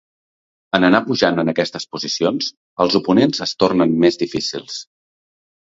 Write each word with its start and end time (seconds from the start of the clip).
En 0.77 0.87
anar 0.87 1.01
pujant 1.09 1.37
en 1.43 1.51
aquestes 1.53 1.85
posicions, 1.97 2.49
els 2.87 2.97
oponents 3.03 3.45
es 3.49 3.55
tornen 3.65 3.97
més 4.07 4.21
difícils. 4.25 4.83